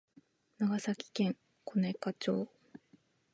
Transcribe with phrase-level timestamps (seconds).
[0.57, 2.49] 長崎県小値賀町